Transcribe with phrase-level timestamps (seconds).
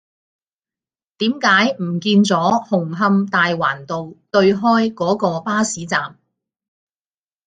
[1.19, 2.35] 點解唔見左
[2.67, 6.17] 紅磡大環道對開嗰個巴士站